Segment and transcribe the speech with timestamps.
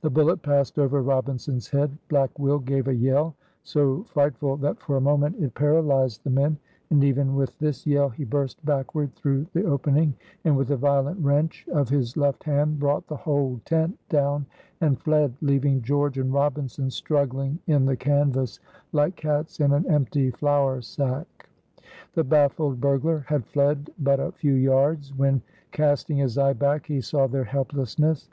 [0.00, 1.96] The bullet passed over Robinson's head.
[2.08, 6.58] Black Will gave a yell so frightful that for a moment it paralyzed the men,
[6.90, 10.14] and even with this yell he burst backward through the opening,
[10.44, 14.46] and with a violent wrench of his left hand brought the whole tent down
[14.80, 18.58] and fled, leaving George and Robinson struggling in the canvas
[18.90, 21.48] like cats in an empty flour sack.
[22.14, 25.40] The baffled burglar had fled but a few yards, when,
[25.70, 28.28] casting his eye back, he saw their helplessness.